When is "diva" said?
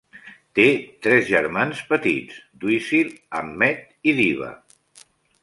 4.23-4.51